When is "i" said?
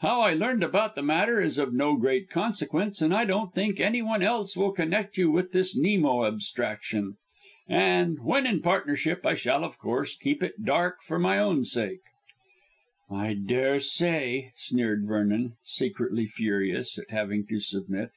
0.20-0.34, 3.14-3.24, 9.24-9.36, 13.10-13.32